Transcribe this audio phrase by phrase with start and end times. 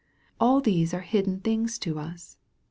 [0.39, 2.35] All these are hidden things to us.